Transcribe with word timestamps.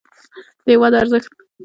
د 0.65 0.67
هېواد 0.73 0.93
ارزښت 1.01 1.31